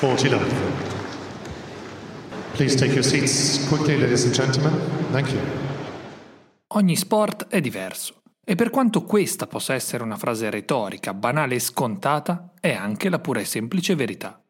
Forty 0.00 0.30
love. 0.30 0.50
Please 2.54 2.74
take 2.74 2.94
your 2.94 3.04
seats 3.04 3.68
quickly, 3.68 3.98
ladies 3.98 4.24
and 4.24 4.32
gentlemen. 4.32 4.72
Thank 5.10 5.30
you. 5.30 5.38
Ogni 6.68 6.96
sport 6.96 7.48
è 7.48 7.60
diverso 7.60 8.22
e 8.42 8.54
per 8.54 8.70
quanto 8.70 9.02
questa 9.02 9.46
possa 9.46 9.74
essere 9.74 10.02
una 10.02 10.16
frase 10.16 10.48
retorica, 10.48 11.12
banale 11.12 11.56
e 11.56 11.58
scontata, 11.58 12.54
è 12.58 12.72
anche 12.72 13.10
la 13.10 13.18
pura 13.18 13.40
e 13.40 13.44
semplice 13.44 13.94
verità. 13.94 14.42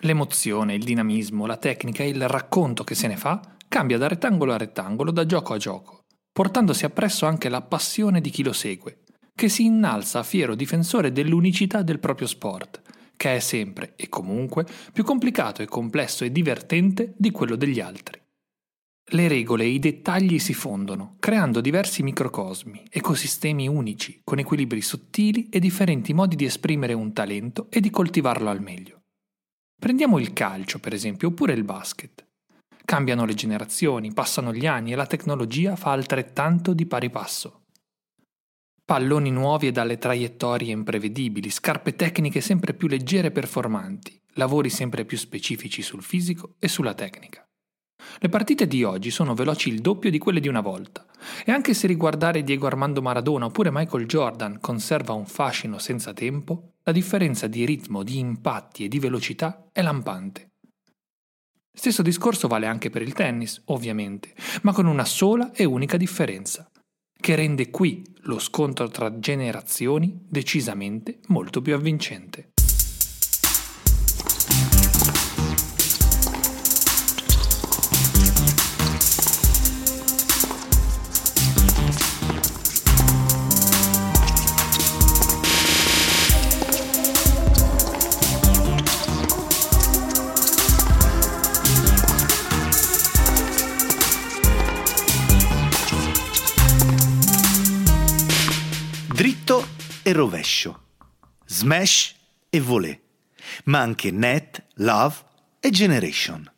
L'emozione, 0.00 0.74
il 0.74 0.84
dinamismo, 0.84 1.46
la 1.46 1.56
tecnica 1.56 2.02
e 2.02 2.08
il 2.08 2.28
racconto 2.28 2.84
che 2.84 2.94
se 2.94 3.06
ne 3.06 3.16
fa 3.16 3.40
cambia 3.66 3.96
da 3.96 4.08
rettangolo 4.08 4.52
a 4.52 4.58
rettangolo, 4.58 5.10
da 5.10 5.24
gioco 5.24 5.54
a 5.54 5.56
gioco, 5.56 6.04
portandosi 6.30 6.84
appresso 6.84 7.24
anche 7.24 7.48
la 7.48 7.62
passione 7.62 8.20
di 8.20 8.28
chi 8.28 8.42
lo 8.42 8.52
segue, 8.52 9.04
che 9.34 9.48
si 9.48 9.64
innalza 9.64 10.18
a 10.18 10.22
fiero 10.22 10.54
difensore 10.54 11.12
dell'unicità 11.12 11.80
del 11.80 11.98
proprio 11.98 12.26
sport, 12.26 12.82
che 13.18 13.36
è 13.36 13.40
sempre 13.40 13.94
e 13.96 14.08
comunque 14.08 14.64
più 14.92 15.04
complicato 15.04 15.60
e 15.60 15.66
complesso 15.66 16.24
e 16.24 16.32
divertente 16.32 17.12
di 17.16 17.32
quello 17.32 17.56
degli 17.56 17.80
altri. 17.80 18.18
Le 19.10 19.26
regole 19.26 19.64
e 19.64 19.68
i 19.68 19.78
dettagli 19.78 20.38
si 20.38 20.54
fondono, 20.54 21.16
creando 21.18 21.60
diversi 21.60 22.02
microcosmi, 22.02 22.84
ecosistemi 22.90 23.66
unici, 23.66 24.20
con 24.22 24.38
equilibri 24.38 24.80
sottili 24.80 25.48
e 25.50 25.58
differenti 25.60 26.14
modi 26.14 26.36
di 26.36 26.44
esprimere 26.44 26.92
un 26.92 27.12
talento 27.12 27.66
e 27.70 27.80
di 27.80 27.90
coltivarlo 27.90 28.50
al 28.50 28.62
meglio. 28.62 29.00
Prendiamo 29.78 30.18
il 30.18 30.32
calcio, 30.32 30.78
per 30.78 30.92
esempio, 30.92 31.28
oppure 31.28 31.54
il 31.54 31.64
basket. 31.64 32.24
Cambiano 32.84 33.24
le 33.24 33.34
generazioni, 33.34 34.12
passano 34.12 34.52
gli 34.52 34.66
anni 34.66 34.92
e 34.92 34.96
la 34.96 35.06
tecnologia 35.06 35.74
fa 35.74 35.90
altrettanto 35.92 36.72
di 36.72 36.86
pari 36.86 37.10
passo. 37.10 37.62
Palloni 38.88 39.30
nuovi 39.30 39.66
e 39.66 39.70
dalle 39.70 39.98
traiettorie 39.98 40.72
imprevedibili, 40.72 41.50
scarpe 41.50 41.94
tecniche 41.94 42.40
sempre 42.40 42.72
più 42.72 42.88
leggere 42.88 43.26
e 43.26 43.30
performanti, 43.30 44.18
lavori 44.36 44.70
sempre 44.70 45.04
più 45.04 45.18
specifici 45.18 45.82
sul 45.82 46.02
fisico 46.02 46.54
e 46.58 46.68
sulla 46.68 46.94
tecnica. 46.94 47.46
Le 48.18 48.28
partite 48.30 48.66
di 48.66 48.84
oggi 48.84 49.10
sono 49.10 49.34
veloci 49.34 49.68
il 49.68 49.82
doppio 49.82 50.08
di 50.08 50.16
quelle 50.16 50.40
di 50.40 50.48
una 50.48 50.62
volta, 50.62 51.04
e 51.44 51.52
anche 51.52 51.74
se 51.74 51.86
riguardare 51.86 52.42
Diego 52.42 52.66
Armando 52.66 53.02
Maradona 53.02 53.44
oppure 53.44 53.70
Michael 53.70 54.06
Jordan 54.06 54.58
conserva 54.58 55.12
un 55.12 55.26
fascino 55.26 55.76
senza 55.76 56.14
tempo, 56.14 56.76
la 56.82 56.92
differenza 56.92 57.46
di 57.46 57.66
ritmo, 57.66 58.02
di 58.02 58.18
impatti 58.18 58.84
e 58.84 58.88
di 58.88 58.98
velocità 58.98 59.68
è 59.70 59.82
lampante. 59.82 60.52
Stesso 61.70 62.00
discorso 62.00 62.48
vale 62.48 62.64
anche 62.64 62.88
per 62.88 63.02
il 63.02 63.12
tennis, 63.12 63.60
ovviamente, 63.66 64.34
ma 64.62 64.72
con 64.72 64.86
una 64.86 65.04
sola 65.04 65.52
e 65.52 65.66
unica 65.66 65.98
differenza 65.98 66.70
che 67.20 67.34
rende 67.34 67.70
qui 67.70 68.02
lo 68.22 68.38
scontro 68.38 68.88
tra 68.88 69.18
generazioni 69.18 70.24
decisamente 70.28 71.18
molto 71.28 71.60
più 71.60 71.74
avvincente. 71.74 72.50
E 100.08 100.12
rovescio, 100.14 100.84
smash 101.44 102.14
e 102.48 102.60
volée, 102.60 102.98
ma 103.64 103.80
anche 103.80 104.10
net, 104.10 104.64
love 104.76 105.16
e 105.60 105.68
generation, 105.68 106.50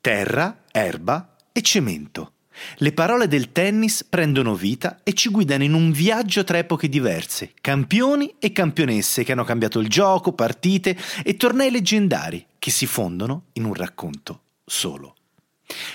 terra, 0.00 0.64
erba 0.72 1.36
e 1.52 1.60
cemento. 1.60 2.32
Le 2.76 2.92
parole 2.92 3.28
del 3.28 3.52
tennis 3.52 4.04
prendono 4.04 4.54
vita 4.54 5.00
e 5.02 5.12
ci 5.12 5.28
guidano 5.28 5.64
in 5.64 5.74
un 5.74 5.92
viaggio 5.92 6.44
tra 6.44 6.56
epoche 6.56 6.88
diverse, 6.88 7.52
campioni 7.60 8.36
e 8.38 8.52
campionesse 8.52 9.22
che 9.22 9.32
hanno 9.32 9.44
cambiato 9.44 9.80
il 9.80 9.88
gioco, 9.90 10.32
partite 10.32 10.96
e 11.22 11.36
tornei 11.36 11.70
leggendari 11.70 12.46
che 12.58 12.70
si 12.70 12.86
fondono 12.86 13.48
in 13.52 13.64
un 13.64 13.74
racconto 13.74 14.44
solo. 14.64 15.17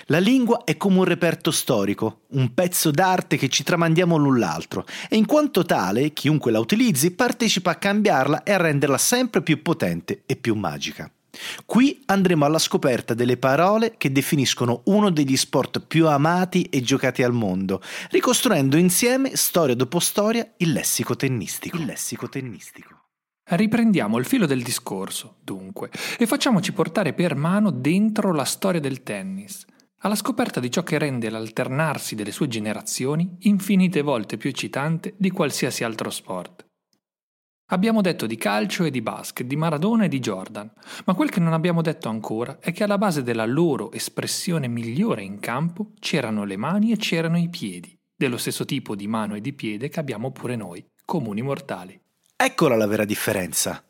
La 0.07 0.19
lingua 0.19 0.63
è 0.63 0.78
come 0.78 1.00
un 1.00 1.03
reperto 1.06 1.51
storico, 1.51 2.22
un 2.29 2.53
pezzo 2.53 2.91
d'arte 2.91 3.38
che 3.38 3.50
ci 3.50 3.63
tramandiamo 3.63 4.17
l'un 4.17 4.38
l'altro 4.38 4.85
e 5.09 5.16
in 5.16 5.25
quanto 5.25 5.63
tale 5.63 6.13
chiunque 6.13 6.51
la 6.51 6.59
utilizzi 6.59 7.11
partecipa 7.11 7.72
a 7.72 7.75
cambiarla 7.75 8.44
e 8.44 8.51
a 8.51 8.57
renderla 8.57 8.97
sempre 8.97 9.41
più 9.41 9.61
potente 9.61 10.23
e 10.25 10.35
più 10.35 10.56
magica. 10.56 11.09
Qui 11.66 12.03
andremo 12.06 12.45
alla 12.45 12.59
scoperta 12.59 13.16
delle 13.16 13.38
parole 13.38 13.95
che 13.97 14.11
definiscono 14.11 14.81
uno 14.85 15.09
degli 15.09 15.35
sport 15.35 15.79
più 15.79 16.07
amati 16.07 16.63
e 16.63 16.81
giocati 16.81 17.23
al 17.23 17.34
mondo, 17.34 17.81
ricostruendo 18.11 18.78
insieme, 18.78 19.35
storia 19.35 19.75
dopo 19.75 20.00
storia, 20.00 20.47
il 20.57 20.72
lessico 20.72 21.16
tennistico. 21.16 21.78
Il 21.78 21.85
lessico 21.85 22.29
tennistico. 22.29 23.03
Riprendiamo 23.45 24.17
il 24.17 24.25
filo 24.25 24.45
del 24.45 24.63
discorso, 24.63 25.39
dunque, 25.43 25.91
e 26.17 26.25
facciamoci 26.25 26.71
portare 26.71 27.13
per 27.13 27.35
mano 27.35 27.71
dentro 27.71 28.31
la 28.31 28.45
storia 28.45 28.79
del 28.79 29.03
tennis, 29.03 29.65
alla 29.99 30.15
scoperta 30.15 30.61
di 30.61 30.71
ciò 30.71 30.81
che 30.83 30.97
rende 30.97 31.29
l'alternarsi 31.29 32.15
delle 32.15 32.31
sue 32.31 32.47
generazioni 32.47 33.35
infinite 33.41 34.01
volte 34.01 34.37
più 34.37 34.49
eccitante 34.49 35.15
di 35.17 35.29
qualsiasi 35.29 35.83
altro 35.83 36.09
sport. 36.09 36.65
Abbiamo 37.71 38.01
detto 38.01 38.27
di 38.27 38.37
calcio 38.37 38.85
e 38.85 38.91
di 38.91 39.01
basket, 39.01 39.45
di 39.45 39.55
Maradona 39.57 40.05
e 40.05 40.09
di 40.09 40.19
Jordan, 40.19 40.71
ma 41.05 41.13
quel 41.13 41.29
che 41.29 41.39
non 41.39 41.53
abbiamo 41.53 41.81
detto 41.81 42.07
ancora 42.07 42.59
è 42.59 42.71
che 42.71 42.83
alla 42.83 42.97
base 42.97 43.23
della 43.23 43.45
loro 43.45 43.91
espressione 43.91 44.67
migliore 44.67 45.23
in 45.23 45.39
campo 45.39 45.91
c'erano 45.99 46.45
le 46.45 46.55
mani 46.57 46.91
e 46.91 46.97
c'erano 46.97 47.37
i 47.37 47.49
piedi, 47.49 47.97
dello 48.15 48.37
stesso 48.37 48.63
tipo 48.63 48.95
di 48.95 49.07
mano 49.07 49.35
e 49.35 49.41
di 49.41 49.53
piede 49.53 49.89
che 49.89 49.99
abbiamo 49.99 50.31
pure 50.31 50.55
noi, 50.55 50.85
comuni 51.03 51.41
mortali. 51.41 52.03
Eccola 52.45 52.75
la 52.75 52.87
vera 52.87 53.05
differenza. 53.05 53.81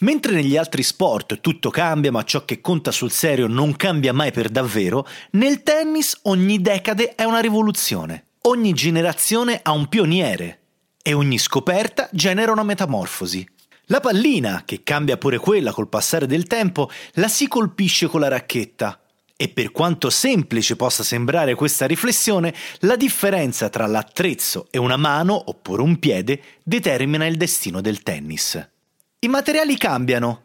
Mentre 0.00 0.32
negli 0.32 0.56
altri 0.56 0.82
sport 0.82 1.40
tutto 1.40 1.70
cambia, 1.70 2.10
ma 2.10 2.24
ciò 2.24 2.44
che 2.44 2.60
conta 2.60 2.90
sul 2.90 3.12
serio 3.12 3.46
non 3.46 3.76
cambia 3.76 4.12
mai 4.12 4.32
per 4.32 4.48
davvero, 4.48 5.06
nel 5.32 5.62
tennis 5.62 6.18
ogni 6.22 6.60
decade 6.60 7.14
è 7.14 7.22
una 7.22 7.38
rivoluzione, 7.38 8.30
ogni 8.48 8.72
generazione 8.72 9.60
ha 9.62 9.70
un 9.70 9.86
pioniere 9.86 10.62
e 11.00 11.12
ogni 11.12 11.38
scoperta 11.38 12.08
genera 12.10 12.50
una 12.50 12.64
metamorfosi. 12.64 13.48
La 13.84 14.00
pallina, 14.00 14.64
che 14.64 14.82
cambia 14.82 15.16
pure 15.16 15.38
quella 15.38 15.70
col 15.70 15.88
passare 15.88 16.26
del 16.26 16.48
tempo, 16.48 16.90
la 17.12 17.28
si 17.28 17.46
colpisce 17.46 18.08
con 18.08 18.18
la 18.18 18.28
racchetta. 18.28 19.00
E 19.42 19.48
per 19.48 19.72
quanto 19.72 20.08
semplice 20.08 20.76
possa 20.76 21.02
sembrare 21.02 21.56
questa 21.56 21.84
riflessione, 21.84 22.54
la 22.82 22.94
differenza 22.94 23.68
tra 23.70 23.86
l'attrezzo 23.86 24.68
e 24.70 24.78
una 24.78 24.96
mano 24.96 25.34
oppure 25.34 25.82
un 25.82 25.98
piede 25.98 26.40
determina 26.62 27.26
il 27.26 27.36
destino 27.36 27.80
del 27.80 28.04
tennis. 28.04 28.70
I 29.18 29.26
materiali 29.26 29.76
cambiano, 29.76 30.42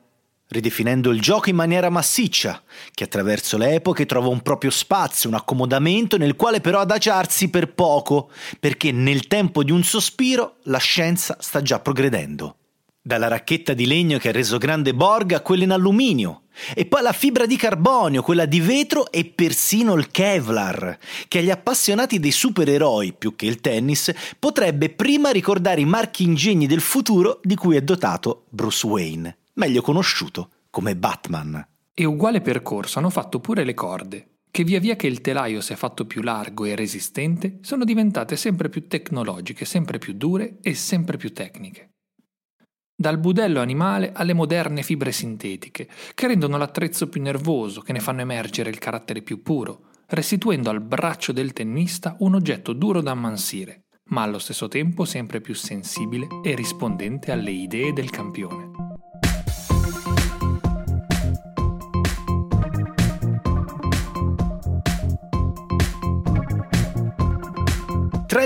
ridefinendo 0.48 1.12
il 1.12 1.22
gioco 1.22 1.50
in 1.50 1.56
maniera 1.56 1.92
massiccia, 1.92 2.64
che 2.92 3.04
attraverso 3.04 3.56
le 3.60 3.76
epoche 3.76 4.08
trova 4.08 4.30
un 4.30 4.42
proprio 4.42 4.72
spazio, 4.72 5.30
un 5.30 5.36
accomodamento 5.36 6.18
nel 6.18 6.36
quale 6.36 6.60
però 6.60 6.80
adagiarsi 6.80 7.52
per 7.52 7.76
poco, 7.76 8.32
perché 8.60 8.92
nel 8.92 9.28
tempo 9.28 9.64
di 9.64 9.72
un 9.72 9.84
sospiro 9.84 10.56
la 10.64 10.80
scienza 10.80 11.38
sta 11.40 11.62
già 11.62 11.80
progredendo. 11.80 12.56
Dalla 13.00 13.28
racchetta 13.28 13.76
di 13.76 13.86
legno 13.86 14.18
che 14.18 14.30
ha 14.30 14.34
reso 14.34 14.58
grande 14.58 14.96
Borg 14.96 15.34
a 15.34 15.42
quella 15.42 15.66
in 15.66 15.72
alluminio, 15.72 16.47
e 16.74 16.86
poi 16.86 17.02
la 17.02 17.12
fibra 17.12 17.46
di 17.46 17.56
carbonio, 17.56 18.22
quella 18.22 18.46
di 18.46 18.60
vetro 18.60 19.12
e 19.12 19.26
persino 19.26 19.94
il 19.94 20.10
Kevlar, 20.10 20.98
che 21.28 21.40
agli 21.40 21.50
appassionati 21.50 22.20
dei 22.20 22.32
supereroi 22.32 23.14
più 23.14 23.36
che 23.36 23.46
il 23.46 23.62
tennis 23.62 24.14
potrebbe 24.40 24.90
prima 24.90 25.30
ricordare 25.32 25.82
i 25.82 25.86
marchi 25.86 26.24
ingegni 26.24 26.68
del 26.68 26.82
futuro 26.82 27.40
di 27.44 27.56
cui 27.56 27.76
è 27.76 27.82
dotato 27.82 28.46
Bruce 28.50 28.86
Wayne, 28.86 29.38
meglio 29.54 29.82
conosciuto 29.82 30.50
come 30.70 30.96
Batman. 30.96 31.66
E 31.94 32.06
uguale 32.06 32.42
percorso 32.42 33.00
hanno 33.00 33.10
fatto 33.10 33.40
pure 33.40 33.64
le 33.64 33.74
corde. 33.74 34.28
che 34.52 34.64
via 34.64 34.80
via 34.80 34.96
che 34.96 35.06
il 35.06 35.22
telaio 35.22 35.62
si 35.62 35.74
è 35.74 35.76
fatto 35.76 36.06
più 36.06 36.24
largo 36.24 36.66
e 36.66 36.76
resistente, 36.76 37.60
sono 37.62 37.84
diventate 37.84 38.36
sempre 38.36 38.70
più 38.70 38.88
tecnologiche, 38.88 39.66
sempre 39.66 40.00
più 40.00 40.14
dure 40.14 40.58
e 40.62 40.74
sempre 40.74 41.18
più 41.18 41.32
tecniche. 41.32 41.92
Dal 43.00 43.20
budello 43.20 43.62
animale 43.62 44.12
alle 44.12 44.34
moderne 44.34 44.82
fibre 44.82 45.12
sintetiche, 45.12 45.88
che 46.16 46.26
rendono 46.26 46.58
l'attrezzo 46.58 47.08
più 47.08 47.22
nervoso, 47.22 47.82
che 47.82 47.94
ne 47.94 48.00
fanno 48.00 48.22
emergere 48.22 48.72
il 48.72 48.80
carattere 48.80 49.22
più 49.22 49.44
puro, 49.44 49.90
restituendo 50.08 50.72
al 50.72 50.82
braccio 50.82 51.32
del 51.32 51.54
tennista 51.54 52.16
un 52.22 52.34
oggetto 52.34 52.74
duro 52.74 53.02
da 53.02 53.12
ammansire, 53.12 53.84
ma 54.06 54.24
allo 54.24 54.40
stesso 54.40 54.68
tempo 54.68 55.06
sempre 55.06 55.42
più 55.42 55.54
sensibile 55.54 56.28
e 56.44 56.56
rispondente 56.56 57.32
alle 57.32 57.52
idee 57.52 57.94
del 57.94 58.10
campione. 58.10 58.77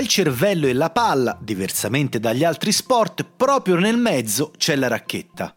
Il 0.02 0.08
cervello 0.08 0.66
e 0.66 0.72
la 0.72 0.90
palla, 0.90 1.38
diversamente 1.40 2.18
dagli 2.18 2.42
altri 2.42 2.72
sport, 2.72 3.24
proprio 3.36 3.76
nel 3.76 3.96
mezzo 3.96 4.52
c'è 4.58 4.74
la 4.74 4.88
racchetta. 4.88 5.54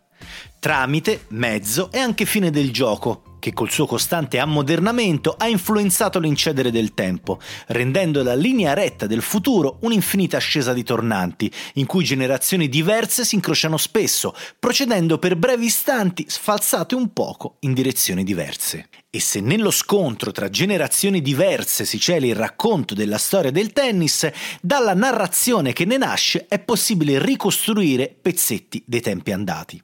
Tramite, 0.60 1.26
mezzo 1.30 1.92
e 1.92 1.98
anche 1.98 2.26
fine 2.26 2.52
del 2.52 2.72
gioco, 2.72 3.25
che 3.46 3.54
col 3.54 3.70
suo 3.70 3.86
costante 3.86 4.40
ammodernamento 4.40 5.36
ha 5.38 5.48
influenzato 5.48 6.18
l'incedere 6.18 6.72
del 6.72 6.96
tempo, 6.96 7.40
rendendo 7.68 8.24
la 8.24 8.34
linea 8.34 8.74
retta 8.74 9.06
del 9.06 9.22
futuro 9.22 9.78
un'infinita 9.82 10.38
ascesa 10.38 10.74
di 10.74 10.82
tornanti, 10.82 11.52
in 11.74 11.86
cui 11.86 12.04
generazioni 12.04 12.68
diverse 12.68 13.24
si 13.24 13.36
incrociano 13.36 13.78
spesso, 13.78 14.34
procedendo 14.58 15.20
per 15.20 15.36
brevi 15.36 15.66
istanti 15.66 16.26
sfalsate 16.28 16.96
un 16.96 17.14
poco 17.14 17.58
in 17.60 17.76
direzioni 17.76 18.24
diverse. 18.24 18.90
E 19.12 19.20
se 19.20 19.42
nello 19.42 19.70
scontro 19.70 20.32
tra 20.32 20.50
generazioni 20.50 21.22
diverse 21.22 21.86
si 21.86 22.00
cela 22.00 22.26
il 22.26 22.34
racconto 22.34 22.96
della 22.96 23.20
storia 23.20 23.52
del 23.52 23.74
tennis, 23.74 24.28
dalla 24.60 24.96
narrazione 24.96 25.72
che 25.72 25.86
ne 25.86 25.98
nasce 25.98 26.48
è 26.48 26.58
possibile 26.58 27.24
ricostruire 27.24 28.12
pezzetti 28.20 28.82
dei 28.88 29.02
tempi 29.02 29.32
andati 29.32 29.80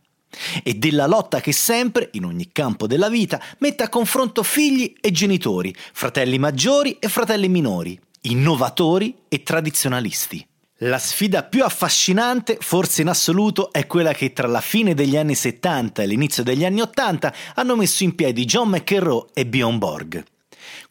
e 0.63 0.73
della 0.75 1.07
lotta 1.07 1.39
che 1.41 1.51
sempre, 1.51 2.09
in 2.13 2.25
ogni 2.25 2.49
campo 2.51 2.87
della 2.87 3.09
vita, 3.09 3.41
mette 3.59 3.83
a 3.83 3.89
confronto 3.89 4.43
figli 4.43 4.93
e 4.99 5.11
genitori, 5.11 5.73
fratelli 5.93 6.39
maggiori 6.39 6.97
e 6.99 7.07
fratelli 7.07 7.49
minori, 7.49 7.99
innovatori 8.21 9.15
e 9.27 9.43
tradizionalisti. 9.43 10.45
La 10.83 10.97
sfida 10.97 11.43
più 11.43 11.63
affascinante, 11.63 12.57
forse 12.59 13.03
in 13.03 13.07
assoluto, 13.07 13.71
è 13.71 13.85
quella 13.85 14.13
che 14.13 14.33
tra 14.33 14.47
la 14.47 14.61
fine 14.61 14.95
degli 14.95 15.15
anni 15.15 15.35
70 15.35 16.01
e 16.01 16.07
l'inizio 16.07 16.41
degli 16.41 16.65
anni 16.65 16.81
80 16.81 17.33
hanno 17.53 17.75
messo 17.75 18.03
in 18.03 18.15
piedi 18.15 18.45
John 18.45 18.69
McEnroe 18.69 19.27
e 19.33 19.45
Bjorn 19.45 19.77
Borg. 19.77 20.23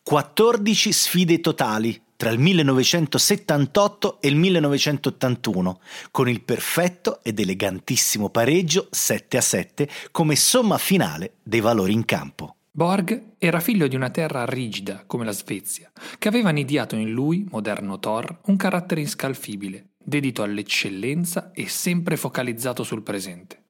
14 0.04 0.92
sfide 0.92 1.40
totali, 1.40 2.00
tra 2.20 2.28
il 2.28 2.38
1978 2.38 4.20
e 4.20 4.28
il 4.28 4.36
1981, 4.36 5.80
con 6.10 6.28
il 6.28 6.42
perfetto 6.42 7.20
ed 7.22 7.40
elegantissimo 7.40 8.28
pareggio 8.28 8.88
7 8.90 9.38
a 9.38 9.40
7 9.40 9.88
come 10.10 10.36
somma 10.36 10.76
finale 10.76 11.36
dei 11.42 11.60
valori 11.60 11.94
in 11.94 12.04
campo. 12.04 12.56
Borg 12.70 13.36
era 13.38 13.58
figlio 13.60 13.88
di 13.88 13.96
una 13.96 14.10
terra 14.10 14.44
rigida 14.44 15.04
come 15.06 15.24
la 15.24 15.32
Svezia, 15.32 15.90
che 16.18 16.28
aveva 16.28 16.50
nidiato 16.50 16.94
in 16.94 17.10
lui, 17.10 17.46
moderno 17.50 17.98
Thor, 17.98 18.40
un 18.48 18.56
carattere 18.56 19.00
inscalfibile, 19.00 19.92
dedito 19.96 20.42
all'eccellenza 20.42 21.52
e 21.54 21.70
sempre 21.70 22.18
focalizzato 22.18 22.82
sul 22.82 23.02
presente. 23.02 23.62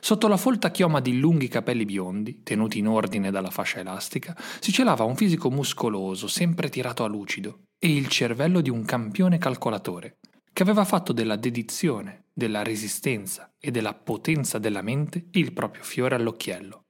Sotto 0.00 0.28
la 0.28 0.36
folta 0.36 0.70
chioma 0.70 1.00
di 1.00 1.18
lunghi 1.18 1.48
capelli 1.48 1.84
biondi, 1.84 2.42
tenuti 2.42 2.78
in 2.78 2.88
ordine 2.88 3.30
dalla 3.30 3.50
fascia 3.50 3.80
elastica, 3.80 4.36
si 4.58 4.72
celava 4.72 5.04
un 5.04 5.14
fisico 5.14 5.50
muscoloso, 5.50 6.26
sempre 6.26 6.70
tirato 6.70 7.04
a 7.04 7.08
lucido, 7.08 7.60
e 7.78 7.94
il 7.94 8.08
cervello 8.08 8.60
di 8.60 8.70
un 8.70 8.84
campione 8.84 9.38
calcolatore, 9.38 10.16
che 10.52 10.62
aveva 10.62 10.84
fatto 10.84 11.12
della 11.12 11.36
dedizione, 11.36 12.24
della 12.32 12.62
resistenza 12.62 13.52
e 13.60 13.70
della 13.70 13.94
potenza 13.94 14.58
della 14.58 14.82
mente 14.82 15.26
il 15.32 15.52
proprio 15.52 15.82
fiore 15.82 16.14
all'occhiello. 16.14 16.84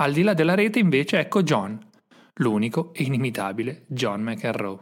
Al 0.00 0.12
di 0.12 0.22
là 0.22 0.34
della 0.34 0.54
rete 0.54 0.80
invece 0.80 1.20
ecco 1.20 1.44
John, 1.44 1.78
l'unico 2.34 2.92
e 2.92 3.04
inimitabile 3.04 3.84
John 3.86 4.22
McEnroe. 4.22 4.78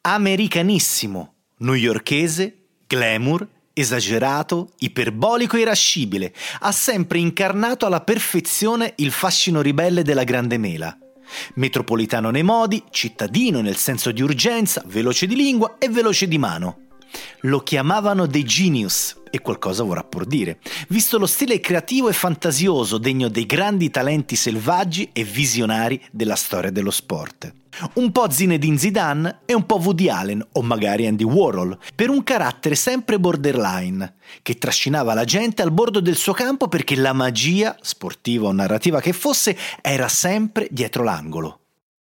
Americanissimo, 0.00 1.34
newyorkese, 1.58 2.66
glamour 2.88 3.46
esagerato, 3.80 4.72
iperbolico 4.78 5.56
e 5.56 5.60
irascibile, 5.60 6.32
ha 6.60 6.72
sempre 6.72 7.18
incarnato 7.18 7.86
alla 7.86 8.00
perfezione 8.00 8.94
il 8.96 9.10
fascino 9.10 9.60
ribelle 9.60 10.02
della 10.02 10.24
grande 10.24 10.58
mela. 10.58 10.96
Metropolitano 11.54 12.30
nei 12.30 12.42
modi, 12.42 12.82
cittadino 12.90 13.60
nel 13.60 13.76
senso 13.76 14.10
di 14.12 14.22
urgenza, 14.22 14.82
veloce 14.86 15.26
di 15.26 15.36
lingua 15.36 15.76
e 15.78 15.88
veloce 15.88 16.26
di 16.26 16.38
mano. 16.38 16.89
Lo 17.44 17.60
chiamavano 17.60 18.26
The 18.26 18.42
Genius, 18.42 19.16
e 19.30 19.40
qualcosa 19.40 19.82
vorrà 19.82 20.04
pur 20.04 20.26
dire, 20.26 20.58
visto 20.88 21.18
lo 21.18 21.26
stile 21.26 21.58
creativo 21.60 22.10
e 22.10 22.12
fantasioso 22.12 22.98
degno 22.98 23.28
dei 23.28 23.46
grandi 23.46 23.88
talenti 23.88 24.36
selvaggi 24.36 25.08
e 25.12 25.24
visionari 25.24 26.02
della 26.10 26.34
storia 26.34 26.70
dello 26.70 26.90
sport. 26.90 27.50
Un 27.94 28.12
po' 28.12 28.30
Zinedine 28.30 28.76
Zidane 28.76 29.38
e 29.46 29.54
un 29.54 29.64
po' 29.64 29.76
Woody 29.76 30.08
Allen 30.08 30.46
o 30.52 30.62
magari 30.62 31.06
Andy 31.06 31.24
Warhol, 31.24 31.78
per 31.94 32.10
un 32.10 32.22
carattere 32.24 32.74
sempre 32.74 33.18
borderline, 33.18 34.16
che 34.42 34.56
trascinava 34.56 35.14
la 35.14 35.24
gente 35.24 35.62
al 35.62 35.70
bordo 35.70 36.00
del 36.00 36.16
suo 36.16 36.34
campo 36.34 36.68
perché 36.68 36.96
la 36.96 37.14
magia, 37.14 37.76
sportiva 37.80 38.48
o 38.48 38.52
narrativa 38.52 39.00
che 39.00 39.14
fosse, 39.14 39.56
era 39.80 40.08
sempre 40.08 40.68
dietro 40.70 41.04
l'angolo. 41.04 41.60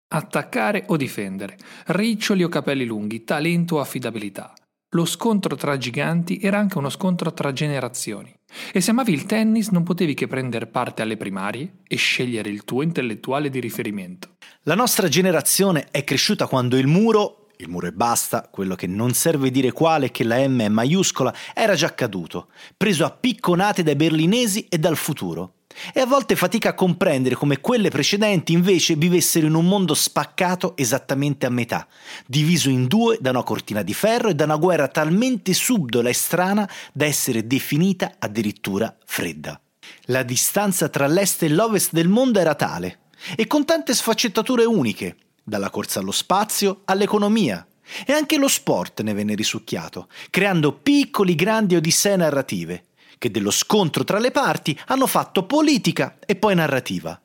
Attaccare 0.08 0.84
o 0.86 0.96
difendere, 0.96 1.58
riccioli 1.86 2.44
o 2.44 2.48
capelli 2.48 2.86
lunghi, 2.86 3.24
talento 3.24 3.76
o 3.76 3.80
affidabilità. 3.80 4.54
Lo 4.96 5.04
scontro 5.04 5.56
tra 5.56 5.76
giganti 5.76 6.38
era 6.40 6.56
anche 6.56 6.78
uno 6.78 6.88
scontro 6.88 7.34
tra 7.34 7.52
generazioni. 7.52 8.34
E 8.72 8.80
se 8.80 8.92
amavi 8.92 9.12
il 9.12 9.26
tennis 9.26 9.68
non 9.68 9.82
potevi 9.82 10.14
che 10.14 10.26
prendere 10.26 10.68
parte 10.68 11.02
alle 11.02 11.18
primarie 11.18 11.80
e 11.86 11.96
scegliere 11.96 12.48
il 12.48 12.64
tuo 12.64 12.80
intellettuale 12.80 13.50
di 13.50 13.60
riferimento. 13.60 14.36
La 14.62 14.74
nostra 14.74 15.08
generazione 15.08 15.88
è 15.90 16.02
cresciuta 16.02 16.46
quando 16.46 16.78
il 16.78 16.86
muro, 16.86 17.48
il 17.58 17.68
muro 17.68 17.88
e 17.88 17.92
basta, 17.92 18.48
quello 18.50 18.74
che 18.74 18.86
non 18.86 19.12
serve 19.12 19.50
dire 19.50 19.70
quale 19.70 20.10
che 20.10 20.24
la 20.24 20.38
M 20.48 20.62
è 20.62 20.68
maiuscola, 20.68 21.34
era 21.52 21.74
già 21.74 21.92
caduto, 21.92 22.48
preso 22.74 23.04
a 23.04 23.10
picconate 23.10 23.82
dai 23.82 23.96
berlinesi 23.96 24.66
e 24.66 24.78
dal 24.78 24.96
futuro 24.96 25.56
e 25.92 26.00
a 26.00 26.06
volte 26.06 26.36
fatica 26.36 26.70
a 26.70 26.74
comprendere 26.74 27.34
come 27.34 27.60
quelle 27.60 27.90
precedenti 27.90 28.52
invece 28.52 28.94
vivessero 28.94 29.46
in 29.46 29.54
un 29.54 29.66
mondo 29.66 29.94
spaccato 29.94 30.76
esattamente 30.76 31.46
a 31.46 31.50
metà, 31.50 31.86
diviso 32.26 32.68
in 32.68 32.86
due 32.86 33.18
da 33.20 33.30
una 33.30 33.42
cortina 33.42 33.82
di 33.82 33.94
ferro 33.94 34.28
e 34.28 34.34
da 34.34 34.44
una 34.44 34.56
guerra 34.56 34.88
talmente 34.88 35.52
subdola 35.52 36.08
e 36.08 36.14
strana 36.14 36.68
da 36.92 37.04
essere 37.04 37.46
definita 37.46 38.14
addirittura 38.18 38.94
fredda. 39.04 39.60
La 40.06 40.22
distanza 40.22 40.88
tra 40.88 41.06
l'est 41.06 41.42
e 41.42 41.48
l'ovest 41.48 41.92
del 41.92 42.08
mondo 42.08 42.38
era 42.38 42.54
tale, 42.54 43.00
e 43.36 43.46
con 43.46 43.64
tante 43.64 43.94
sfaccettature 43.94 44.64
uniche, 44.64 45.16
dalla 45.42 45.70
corsa 45.70 46.00
allo 46.00 46.12
spazio 46.12 46.82
all'economia, 46.84 47.66
e 48.04 48.12
anche 48.12 48.36
lo 48.36 48.48
sport 48.48 49.02
ne 49.02 49.14
venne 49.14 49.34
risucchiato, 49.34 50.08
creando 50.30 50.72
piccoli 50.72 51.34
grandi 51.34 51.76
odissee 51.76 52.16
narrative, 52.16 52.84
che 53.18 53.30
dello 53.30 53.50
scontro 53.50 54.04
tra 54.04 54.18
le 54.18 54.30
parti 54.30 54.78
hanno 54.86 55.06
fatto 55.06 55.46
politica 55.46 56.18
e 56.24 56.36
poi 56.36 56.54
narrativa. 56.54 57.20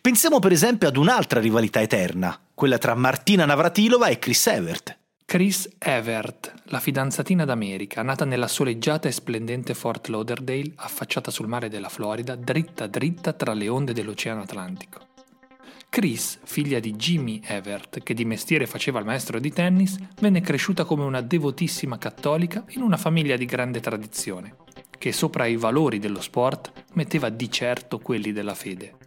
Pensiamo 0.00 0.38
per 0.38 0.52
esempio 0.52 0.88
ad 0.88 0.96
un'altra 0.96 1.40
rivalità 1.40 1.80
eterna, 1.80 2.38
quella 2.54 2.78
tra 2.78 2.94
Martina 2.94 3.44
Navratilova 3.44 4.06
e 4.06 4.18
Chris 4.18 4.46
Evert. 4.46 4.98
Chris 5.24 5.68
Evert, 5.78 6.52
la 6.64 6.78
fidanzatina 6.78 7.44
d'America, 7.44 8.02
nata 8.02 8.24
nella 8.24 8.48
soleggiata 8.48 9.08
e 9.08 9.12
splendente 9.12 9.74
Fort 9.74 10.08
Lauderdale, 10.08 10.72
affacciata 10.76 11.30
sul 11.30 11.48
mare 11.48 11.68
della 11.68 11.88
Florida, 11.88 12.36
dritta 12.36 12.86
dritta 12.86 13.32
tra 13.32 13.54
le 13.54 13.68
onde 13.68 13.94
dell'Oceano 13.94 14.42
Atlantico. 14.42 15.08
Chris, 15.88 16.38
figlia 16.44 16.80
di 16.80 16.94
Jimmy 16.94 17.40
Evert, 17.44 18.02
che 18.02 18.14
di 18.14 18.24
mestiere 18.24 18.66
faceva 18.66 18.98
il 18.98 19.04
maestro 19.04 19.38
di 19.38 19.52
tennis, 19.52 19.96
venne 20.20 20.40
cresciuta 20.40 20.84
come 20.84 21.04
una 21.04 21.20
devotissima 21.22 21.98
cattolica 21.98 22.64
in 22.70 22.82
una 22.82 22.96
famiglia 22.96 23.36
di 23.36 23.44
grande 23.46 23.80
tradizione 23.80 24.61
che 25.02 25.10
sopra 25.10 25.46
i 25.46 25.56
valori 25.56 25.98
dello 25.98 26.20
sport 26.20 26.84
metteva 26.92 27.28
di 27.28 27.50
certo 27.50 27.98
quelli 27.98 28.30
della 28.30 28.54
fede. 28.54 28.98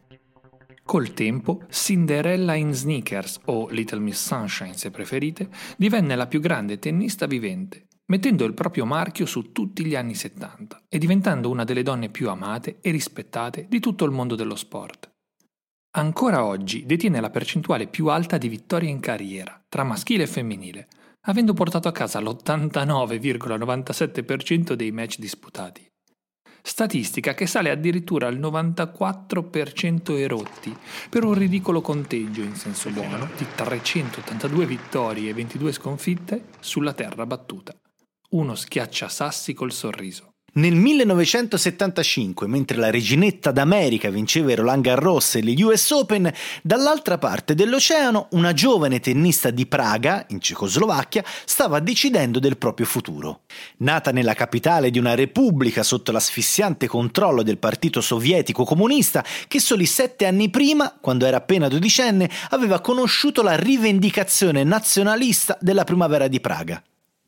Col 0.83 1.13
tempo, 1.13 1.61
Cinderella 1.69 2.53
in 2.55 2.73
Sneakers, 2.73 3.39
o 3.45 3.69
Little 3.69 3.99
Miss 3.99 4.21
Sunshine 4.21 4.73
se 4.73 4.91
preferite, 4.91 5.47
divenne 5.77 6.17
la 6.17 6.27
più 6.27 6.41
grande 6.41 6.79
tennista 6.79 7.27
vivente, 7.27 7.87
mettendo 8.07 8.43
il 8.43 8.53
proprio 8.53 8.85
marchio 8.85 9.25
su 9.25 9.53
tutti 9.53 9.85
gli 9.85 9.95
anni 9.95 10.15
70 10.15 10.83
e 10.89 10.97
diventando 10.97 11.49
una 11.49 11.63
delle 11.63 11.81
donne 11.81 12.09
più 12.09 12.27
amate 12.29 12.79
e 12.81 12.91
rispettate 12.91 13.65
di 13.69 13.79
tutto 13.79 14.03
il 14.03 14.11
mondo 14.11 14.35
dello 14.35 14.55
sport. 14.55 15.09
Ancora 15.91 16.43
oggi 16.43 16.85
detiene 16.85 17.21
la 17.21 17.29
percentuale 17.29 17.87
più 17.87 18.07
alta 18.07 18.37
di 18.37 18.49
vittorie 18.49 18.89
in 18.89 18.99
carriera, 18.99 19.63
tra 19.69 19.85
maschile 19.85 20.23
e 20.23 20.27
femminile, 20.27 20.87
avendo 21.25 21.53
portato 21.53 21.87
a 21.87 21.91
casa 21.91 22.19
l'89,97% 22.19 24.73
dei 24.73 24.91
match 24.91 25.19
disputati. 25.19 25.87
statistica 26.61 27.33
che 27.35 27.45
sale 27.45 27.69
addirittura 27.69 28.25
al 28.25 28.39
94% 28.39 30.17
erotti, 30.17 30.75
per 31.09 31.23
un 31.23 31.35
ridicolo 31.35 31.81
conteggio 31.81 32.41
in 32.41 32.55
senso 32.55 32.89
buono 32.89 33.29
di 33.37 33.45
382 33.53 34.65
vittorie 34.65 35.29
e 35.29 35.33
22 35.33 35.71
sconfitte 35.71 36.45
sulla 36.59 36.93
terra 36.93 37.27
battuta. 37.27 37.75
Uno 38.31 38.55
schiaccia 38.55 39.07
sassi 39.07 39.53
col 39.53 39.71
sorriso. 39.71 40.34
Nel 40.57 40.73
1975, 40.73 42.47
mentre 42.47 42.77
la 42.77 42.89
reginetta 42.89 43.51
d'America 43.51 44.09
vinceva 44.09 44.51
il 44.51 44.57
Roland 44.57 44.83
Garros 44.83 45.35
e 45.35 45.41
gli 45.41 45.61
US 45.61 45.91
Open, 45.91 46.31
dall'altra 46.63 47.17
parte 47.17 47.55
dell'oceano 47.55 48.29
una 48.31 48.53
giovane 48.53 49.01
tennista 49.01 49.49
di 49.49 49.65
Praga, 49.65 50.25
in 50.29 50.39
Cecoslovacchia, 50.39 51.25
stava 51.43 51.81
decidendo 51.81 52.39
del 52.39 52.57
proprio 52.57 52.85
futuro. 52.85 53.41
Nata 53.79 54.11
nella 54.11 54.33
capitale 54.33 54.91
di 54.91 54.97
una 54.97 55.13
repubblica 55.13 55.83
sotto 55.83 56.13
l'asfissiante 56.13 56.87
controllo 56.87 57.43
del 57.43 57.57
partito 57.57 57.99
sovietico 57.99 58.63
comunista, 58.63 59.25
che 59.49 59.59
soli 59.59 59.85
sette 59.85 60.25
anni 60.25 60.49
prima, 60.49 60.97
quando 61.01 61.25
era 61.25 61.35
appena 61.35 61.67
dodicenne, 61.67 62.29
aveva 62.51 62.79
conosciuto 62.79 63.43
la 63.43 63.57
rivendicazione 63.57 64.63
nazionalista 64.63 65.57
della 65.59 65.83
primavera 65.83 66.29
di 66.29 66.39
Praga. 66.39 66.81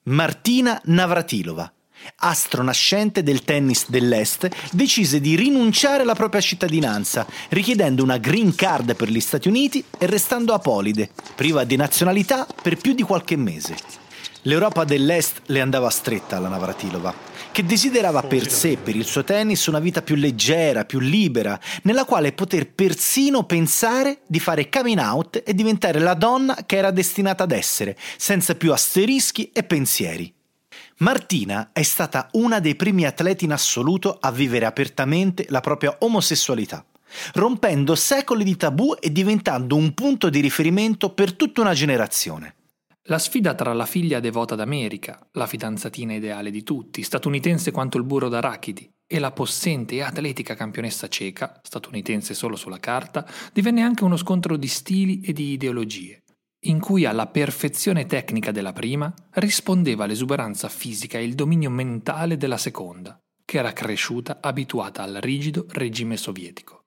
Martina 0.04 0.80
Navratilova, 0.86 1.70
astro 2.18 2.64
nascente 2.64 3.24
del 3.24 3.44
tennis 3.44 3.90
dell'Est, 3.90 4.50
decise 4.72 5.20
di 5.20 5.36
rinunciare 5.36 6.04
alla 6.04 6.16
propria 6.16 6.42
cittadinanza, 6.42 7.26
richiedendo 7.50 8.04
una 8.04 8.18
green 8.18 8.56
card 8.56 8.96
per 8.96 9.10
gli 9.10 9.20
Stati 9.20 9.48
Uniti 9.48 9.84
e 9.98 10.06
restando 10.06 10.54
apolide, 10.54 11.10
priva 11.36 11.64
di 11.64 11.76
nazionalità 11.76 12.48
per 12.62 12.78
più 12.78 12.94
di 12.94 13.04
qualche 13.04 13.36
mese. 13.36 13.76
L'Europa 14.44 14.86
dell'Est 14.86 15.42
le 15.48 15.60
andava 15.60 15.90
stretta 15.90 16.38
alla 16.38 16.48
Navratilova, 16.48 17.14
che 17.52 17.66
desiderava 17.66 18.24
per 18.24 18.50
sé 18.50 18.72
e 18.72 18.78
per 18.78 18.96
il 18.96 19.04
suo 19.04 19.26
tennis 19.26 19.66
una 19.66 19.80
vita 19.80 20.02
più 20.02 20.16
leggera, 20.16 20.86
più 20.86 21.00
libera, 21.00 21.60
nella 21.84 22.06
quale 22.06 22.32
poter 22.32 22.72
persino 22.72 23.44
pensare 23.44 24.20
di 24.26 24.40
fare 24.40 24.70
coming 24.70 25.00
out 25.00 25.42
e 25.44 25.54
diventare 25.54 26.00
la 26.00 26.14
donna 26.14 26.56
che 26.66 26.78
era 26.78 26.92
destinata 26.92 27.44
ad 27.44 27.52
essere, 27.52 27.98
senza 28.16 28.56
più 28.56 28.72
asterischi 28.72 29.52
e 29.52 29.64
pensieri. 29.64 30.37
Martina 31.00 31.70
è 31.74 31.84
stata 31.84 32.28
una 32.32 32.60
dei 32.60 32.76
primi 32.76 33.06
atleti 33.06 33.46
in 33.46 33.52
assoluto 33.52 34.18
a 34.20 34.32
vivere 34.32 34.66
apertamente 34.66 35.46
la 35.50 35.60
propria 35.60 35.96
omosessualità, 36.00 36.84
rompendo 37.34 37.94
secoli 37.94 38.44
di 38.44 38.58
tabù 38.58 38.96
e 39.00 39.12
diventando 39.12 39.76
un 39.76 39.94
punto 39.94 40.30
di 40.30 40.40
riferimento 40.40 41.14
per 41.14 41.34
tutta 41.34 41.62
una 41.62 41.76
generazione. 41.76 42.56
La 43.10 43.20
sfida 43.20 43.54
tra 43.54 43.74
la 43.74 43.86
figlia 43.86 44.20
devota 44.20 44.56
d'America, 44.56 45.20
la 45.34 45.46
fidanzatina 45.46 46.16
ideale 46.16 46.50
di 46.50 46.64
tutti, 46.64 47.04
statunitense 47.04 47.70
quanto 47.70 47.98
il 47.98 48.04
burro 48.04 48.28
d'arachidi, 48.28 48.92
e 49.06 49.20
la 49.20 49.32
possente 49.32 49.94
e 49.96 50.02
atletica 50.02 50.56
campionessa 50.56 51.08
ceca, 51.08 51.62
statunitense 51.62 52.34
solo 52.34 52.56
sulla 52.56 52.80
carta, 52.80 53.24
divenne 53.54 53.84
anche 53.84 54.04
uno 54.04 54.18
scontro 54.18 54.58
di 54.58 54.68
stili 54.68 55.22
e 55.22 55.32
di 55.32 55.52
ideologie 55.52 56.24
in 56.62 56.80
cui 56.80 57.06
alla 57.06 57.28
perfezione 57.28 58.06
tecnica 58.06 58.52
della 58.52 58.74
prima 58.74 59.14
rispondeva 59.34 60.06
l'esuberanza 60.06 60.70
fisica 60.70 61.18
e 61.18 61.24
il 61.24 61.36
dominio 61.36 61.70
mentale 61.70 62.38
della 62.38 62.58
seconda, 62.58 63.18
che 63.46 63.60
era 63.60 63.74
cresciuta 63.74 64.40
abituata 64.42 65.04
al 65.04 65.20
rigido 65.22 65.66
regime 65.70 66.18
sovietico. 66.18 66.84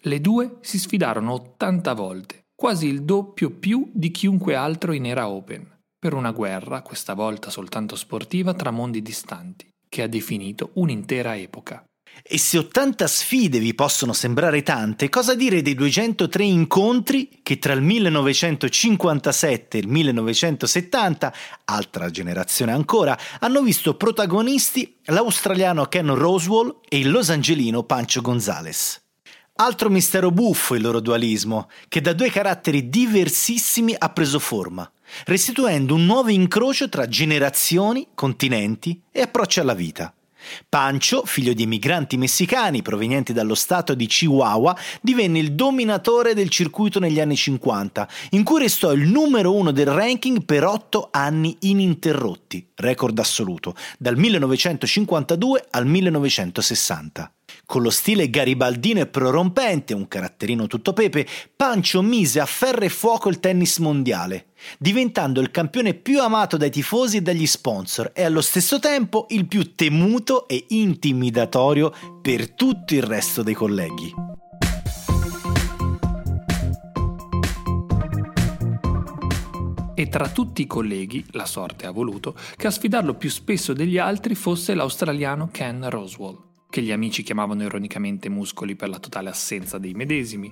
Le 0.00 0.20
due 0.20 0.58
si 0.60 0.78
sfidarono 0.78 1.32
80 1.32 1.94
volte, 1.94 2.42
quasi 2.54 2.86
il 2.88 3.04
doppio 3.04 3.50
più 3.50 3.90
di 3.94 4.10
chiunque 4.10 4.54
altro 4.54 4.92
in 4.92 5.06
era 5.06 5.28
open, 5.28 5.78
per 5.98 6.12
una 6.12 6.32
guerra, 6.32 6.82
questa 6.82 7.14
volta 7.14 7.48
soltanto 7.48 7.96
sportiva, 7.96 8.52
tra 8.52 8.70
mondi 8.70 9.00
distanti, 9.00 9.66
che 9.88 10.02
ha 10.02 10.06
definito 10.06 10.70
un'intera 10.74 11.36
epoca. 11.36 11.82
E 12.22 12.38
se 12.38 12.58
80 12.58 13.06
sfide 13.06 13.58
vi 13.58 13.74
possono 13.74 14.12
sembrare 14.12 14.62
tante, 14.62 15.08
cosa 15.08 15.34
dire 15.34 15.60
dei 15.60 15.74
203 15.74 16.44
incontri 16.44 17.40
che 17.42 17.58
tra 17.58 17.72
il 17.74 17.82
1957 17.82 19.76
e 19.76 19.80
il 19.80 19.88
1970, 19.88 21.34
altra 21.64 22.10
generazione 22.10 22.72
ancora, 22.72 23.18
hanno 23.40 23.62
visto 23.62 23.96
protagonisti 23.96 24.96
l'australiano 25.04 25.84
Ken 25.86 26.14
Roswell 26.14 26.78
e 26.88 26.98
il 26.98 27.10
losangelino 27.10 27.82
Pancho 27.82 28.22
Gonzalez. 28.22 29.02
Altro 29.56 29.88
mistero 29.88 30.30
buffo 30.32 30.74
il 30.74 30.82
loro 30.82 30.98
dualismo, 30.98 31.68
che 31.88 32.00
da 32.00 32.12
due 32.12 32.28
caratteri 32.28 32.88
diversissimi 32.88 33.94
ha 33.96 34.08
preso 34.08 34.40
forma, 34.40 34.90
restituendo 35.26 35.94
un 35.94 36.06
nuovo 36.06 36.30
incrocio 36.30 36.88
tra 36.88 37.06
generazioni, 37.06 38.08
continenti 38.14 39.00
e 39.12 39.20
approcci 39.20 39.60
alla 39.60 39.74
vita. 39.74 40.12
Pancho, 40.68 41.24
figlio 41.24 41.52
di 41.52 41.64
emigranti 41.64 42.16
messicani 42.16 42.82
provenienti 42.82 43.32
dallo 43.32 43.54
stato 43.54 43.94
di 43.94 44.06
Chihuahua, 44.06 44.76
divenne 45.00 45.38
il 45.38 45.52
dominatore 45.52 46.34
del 46.34 46.48
circuito 46.48 46.98
negli 46.98 47.20
anni 47.20 47.36
50, 47.36 48.08
in 48.30 48.44
cui 48.44 48.60
restò 48.60 48.92
il 48.92 49.08
numero 49.08 49.54
uno 49.54 49.70
del 49.70 49.86
ranking 49.86 50.44
per 50.44 50.64
otto 50.64 51.08
anni 51.10 51.56
ininterrotti, 51.60 52.66
record 52.76 53.18
assoluto, 53.18 53.74
dal 53.98 54.16
1952 54.16 55.66
al 55.70 55.86
1960. 55.86 57.32
Con 57.66 57.80
lo 57.80 57.90
stile 57.90 58.28
garibaldino 58.28 59.00
e 59.00 59.06
prorompente, 59.06 59.94
un 59.94 60.06
caratterino 60.06 60.66
tutto 60.66 60.92
pepe, 60.92 61.26
Pancho 61.56 62.02
mise 62.02 62.38
a 62.38 62.46
ferro 62.46 62.82
e 62.82 62.90
fuoco 62.90 63.30
il 63.30 63.40
tennis 63.40 63.78
mondiale, 63.78 64.48
diventando 64.78 65.40
il 65.40 65.50
campione 65.50 65.94
più 65.94 66.20
amato 66.20 66.58
dai 66.58 66.70
tifosi 66.70 67.16
e 67.16 67.22
dagli 67.22 67.46
sponsor 67.46 68.12
e 68.14 68.22
allo 68.22 68.42
stesso 68.42 68.78
tempo 68.78 69.26
il 69.30 69.46
più 69.46 69.74
temuto 69.74 70.46
e 70.46 70.66
intimidatorio 70.68 71.92
per 72.20 72.50
tutto 72.50 72.94
il 72.94 73.02
resto 73.02 73.42
dei 73.42 73.54
colleghi. 73.54 74.14
E 79.96 80.08
tra 80.08 80.28
tutti 80.28 80.60
i 80.60 80.66
colleghi, 80.66 81.24
la 81.30 81.46
sorte 81.46 81.86
ha 81.86 81.90
voluto, 81.92 82.34
che 82.56 82.66
a 82.66 82.70
sfidarlo 82.70 83.14
più 83.14 83.30
spesso 83.30 83.72
degli 83.72 83.96
altri 83.96 84.34
fosse 84.34 84.74
l'australiano 84.74 85.48
Ken 85.50 85.88
Roswell 85.88 86.52
che 86.74 86.82
gli 86.82 86.90
amici 86.90 87.22
chiamavano 87.22 87.62
ironicamente 87.62 88.28
muscoli 88.28 88.74
per 88.74 88.88
la 88.88 88.98
totale 88.98 89.28
assenza 89.28 89.78
dei 89.78 89.94
medesimi, 89.94 90.50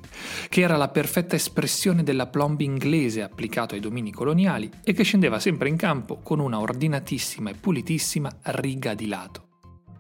che 0.49 0.61
era 0.61 0.77
la 0.77 0.87
perfetta 0.87 1.35
espressione 1.35 2.05
della 2.05 2.29
plomb 2.29 2.61
inglese 2.61 3.23
applicato 3.23 3.75
ai 3.75 3.81
domini 3.81 4.13
coloniali 4.13 4.71
e 4.85 4.93
che 4.93 5.03
scendeva 5.03 5.41
sempre 5.41 5.69
in 5.69 5.75
campo 5.75 6.19
con 6.19 6.39
una 6.39 6.61
ordinatissima 6.61 7.51
e 7.51 7.55
pulitissima 7.55 8.31
riga 8.43 8.95
di 8.95 9.09
lato. 9.09 9.49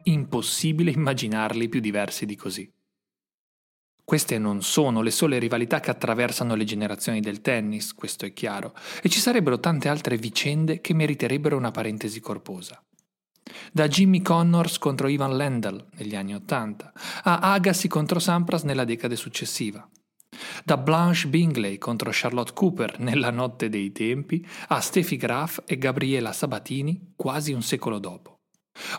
Impossibile 0.05 0.93
immaginarli 0.93 1.69
più 1.69 1.81
diversi 1.81 2.25
di 2.25 2.37
così. 2.37 2.73
Queste 4.05 4.38
non 4.38 4.62
sono 4.62 5.02
le 5.02 5.11
sole 5.11 5.41
rivalità 5.41 5.81
che 5.81 5.91
attraversano 5.91 6.55
le 6.55 6.62
generazioni 6.62 7.19
del 7.19 7.41
tennis, 7.41 7.95
questo 7.95 8.26
è 8.26 8.33
chiaro, 8.33 8.75
e 9.02 9.09
ci 9.09 9.19
sarebbero 9.19 9.59
tante 9.59 9.88
altre 9.88 10.17
vicende 10.17 10.81
che 10.81 10.95
meriterebbero 10.95 11.57
una 11.57 11.73
parentesi 11.73 12.21
corposa 12.21 12.81
da 13.72 13.88
Jimmy 13.88 14.22
Connors 14.22 14.78
contro 14.78 15.08
Ivan 15.08 15.37
Lendl 15.37 15.88
negli 15.96 16.14
anni 16.14 16.34
Ottanta, 16.34 16.92
a 17.22 17.38
Agassi 17.52 17.88
contro 17.88 18.18
Sampras 18.18 18.62
nella 18.62 18.84
decade 18.84 19.16
successiva, 19.16 19.88
da 20.64 20.76
Blanche 20.76 21.28
Bingley 21.28 21.78
contro 21.78 22.11
Charlotte 22.12 22.52
Cooper 22.54 22.99
nella 23.00 23.30
notte 23.30 23.68
dei 23.68 23.92
tempi 23.92 24.44
a 24.68 24.80
Steffi 24.80 25.16
Graf 25.16 25.62
e 25.66 25.76
Gabriela 25.76 26.32
Sabatini 26.32 27.12
quasi 27.16 27.52
un 27.52 27.62
secolo 27.62 27.99
dopo. 27.99 28.40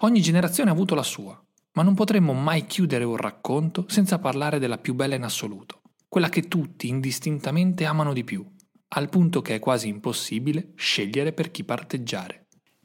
Ogni 0.01 0.21
generazione 0.21 0.69
ha 0.69 0.73
avuto 0.73 0.93
la 0.93 1.03
sua, 1.03 1.41
ma 1.73 1.83
non 1.83 1.95
potremmo 1.95 2.33
mai 2.33 2.65
chiudere 2.67 3.03
un 3.03 3.17
racconto 3.17 3.85
senza 3.87 4.19
parlare 4.19 4.59
della 4.59 4.77
più 4.77 4.93
bella 4.93 5.15
in 5.15 5.23
assoluto, 5.23 5.81
quella 6.07 6.29
che 6.29 6.47
tutti 6.47 6.87
indistintamente 6.87 7.85
amano 7.85 8.13
di 8.13 8.23
più, 8.23 8.45
al 8.89 9.09
punto 9.09 9.41
che 9.41 9.55
è 9.55 9.59
quasi 9.59 9.87
impossibile 9.87 10.73
scegliere 10.75 11.33
per 11.33 11.49
chi 11.49 11.63
parteggiare. 11.63 12.42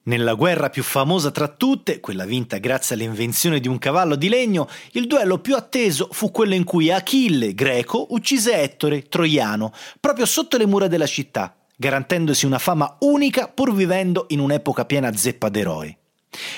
Nella 0.09 0.33
guerra 0.33 0.71
più 0.71 0.83
famosa 0.83 1.31
tra 1.31 1.49
tutte, 1.49 2.01
quella 2.01 2.25
vinta 2.25 2.57
grazie 2.57 2.95
all'invenzione 2.95 3.61
di 3.61 3.69
un 3.69 3.77
cavallo 3.77 4.17
di 4.17 4.31
legno, 4.31 4.67
il 4.93 5.07
duello 5.07 5.39
più 5.39 5.55
atteso 5.55 6.09
fu 6.11 6.31
quello 6.31 6.55
in 6.55 6.65
cui 6.65 6.91
Achille, 6.91 7.53
greco, 7.53 8.07
uccise 8.09 8.55
Ettore, 8.55 9.03
troiano, 9.03 9.71
proprio 10.01 10.25
sotto 10.25 10.57
le 10.57 10.65
mura 10.65 10.87
della 10.87 11.07
città, 11.07 11.55
garantendosi 11.77 12.47
una 12.47 12.59
fama 12.59 12.97
unica 13.01 13.49
pur 13.49 13.75
vivendo 13.75 14.25
in 14.29 14.41
un'epoca 14.41 14.87
piena 14.87 15.15
zeppa 15.15 15.51
d'eroi. 15.51 15.95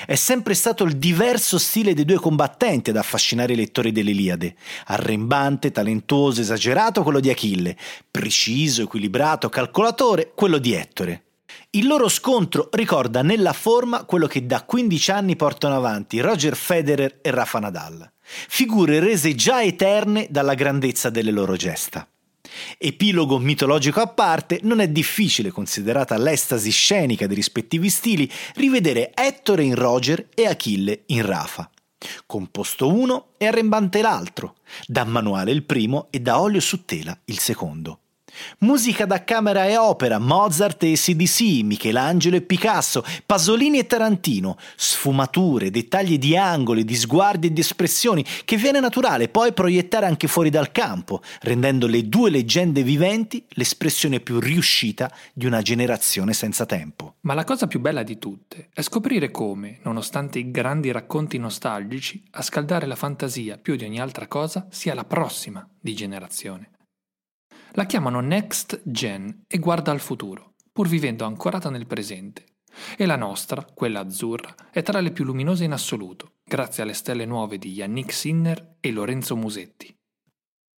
È 0.05 0.15
sempre 0.15 0.53
stato 0.53 0.85
il 0.85 0.95
diverso 0.95 1.57
stile 1.57 1.93
dei 1.93 2.05
due 2.05 2.19
combattenti 2.19 2.91
ad 2.91 2.95
affascinare 2.95 3.51
i 3.51 3.57
lettori 3.57 3.91
dell'Iliade. 3.91 4.55
Arrembante, 4.85 5.71
talentuoso, 5.71 6.39
esagerato 6.39 7.03
quello 7.03 7.19
di 7.19 7.29
Achille, 7.29 7.75
preciso, 8.09 8.83
equilibrato, 8.83 9.49
calcolatore 9.49 10.31
quello 10.33 10.57
di 10.57 10.71
Ettore. 10.71 11.23
Il 11.73 11.87
loro 11.87 12.09
scontro 12.09 12.67
ricorda 12.73 13.21
nella 13.21 13.53
forma 13.53 14.03
quello 14.03 14.27
che 14.27 14.45
da 14.45 14.63
15 14.63 15.11
anni 15.11 15.37
portano 15.37 15.77
avanti 15.77 16.19
Roger 16.19 16.53
Federer 16.57 17.19
e 17.21 17.31
Rafa 17.31 17.59
Nadal, 17.59 18.11
figure 18.21 18.99
rese 18.99 19.35
già 19.35 19.63
eterne 19.63 20.27
dalla 20.29 20.53
grandezza 20.53 21.09
delle 21.09 21.31
loro 21.31 21.55
gesta. 21.55 22.05
Epilogo 22.77 23.37
mitologico 23.39 24.01
a 24.01 24.07
parte, 24.07 24.59
non 24.63 24.81
è 24.81 24.89
difficile, 24.89 25.49
considerata 25.49 26.17
l'estasi 26.17 26.71
scenica 26.71 27.25
dei 27.25 27.37
rispettivi 27.37 27.89
stili, 27.89 28.29
rivedere 28.55 29.13
Ettore 29.13 29.63
in 29.63 29.75
Roger 29.75 30.27
e 30.35 30.47
Achille 30.47 31.03
in 31.05 31.25
Rafa. 31.25 31.69
Composto 32.25 32.93
uno 32.93 33.27
e 33.37 33.47
arrembante 33.47 34.01
l'altro, 34.01 34.55
da 34.85 35.05
manuale 35.05 35.51
il 35.51 35.63
primo 35.63 36.07
e 36.09 36.19
da 36.19 36.41
olio 36.41 36.59
su 36.59 36.83
tela 36.83 37.17
il 37.23 37.39
secondo. 37.39 37.99
Musica 38.59 39.05
da 39.05 39.23
camera 39.23 39.65
e 39.65 39.77
opera, 39.77 40.19
Mozart 40.19 40.83
e 40.83 40.93
CDC, 40.93 41.63
Michelangelo 41.63 42.35
e 42.35 42.41
Picasso, 42.41 43.03
Pasolini 43.25 43.79
e 43.79 43.87
Tarantino, 43.87 44.57
sfumature, 44.75 45.71
dettagli 45.71 46.17
di 46.17 46.37
angoli, 46.37 46.83
di 46.83 46.95
sguardi 46.95 47.47
e 47.47 47.53
di 47.53 47.61
espressioni 47.61 48.25
che 48.45 48.57
viene 48.57 48.79
naturale 48.79 49.29
poi 49.29 49.53
proiettare 49.53 50.05
anche 50.05 50.27
fuori 50.27 50.49
dal 50.49 50.71
campo, 50.71 51.21
rendendo 51.41 51.87
le 51.87 52.07
due 52.07 52.29
leggende 52.29 52.83
viventi 52.83 53.43
l'espressione 53.49 54.19
più 54.19 54.39
riuscita 54.39 55.11
di 55.33 55.45
una 55.45 55.61
generazione 55.61 56.33
senza 56.33 56.65
tempo. 56.65 57.15
Ma 57.21 57.33
la 57.33 57.43
cosa 57.43 57.67
più 57.67 57.79
bella 57.79 58.03
di 58.03 58.17
tutte 58.17 58.69
è 58.73 58.81
scoprire 58.81 59.31
come, 59.31 59.79
nonostante 59.83 60.39
i 60.39 60.51
grandi 60.51 60.91
racconti 60.91 61.37
nostalgici, 61.37 62.23
a 62.31 62.41
scaldare 62.41 62.85
la 62.85 62.95
fantasia 62.95 63.57
più 63.57 63.75
di 63.75 63.85
ogni 63.85 63.99
altra 63.99 64.27
cosa 64.27 64.67
sia 64.69 64.93
la 64.93 65.05
prossima 65.05 65.67
di 65.79 65.93
generazione. 65.93 66.69
La 67.75 67.85
chiamano 67.85 68.19
Next 68.19 68.81
Gen 68.83 69.43
e 69.47 69.57
guarda 69.57 69.91
al 69.91 70.01
futuro, 70.01 70.55
pur 70.73 70.89
vivendo 70.89 71.23
ancorata 71.23 71.69
nel 71.69 71.87
presente. 71.87 72.43
E 72.97 73.05
la 73.05 73.15
nostra, 73.15 73.65
quella 73.73 74.01
azzurra, 74.01 74.53
è 74.71 74.81
tra 74.81 74.99
le 74.99 75.11
più 75.11 75.23
luminose 75.23 75.63
in 75.63 75.71
assoluto, 75.71 76.33
grazie 76.43 76.83
alle 76.83 76.93
stelle 76.93 77.25
nuove 77.25 77.57
di 77.57 77.71
Yannick 77.71 78.11
Sinner 78.11 78.75
e 78.81 78.91
Lorenzo 78.91 79.37
Musetti. 79.37 79.93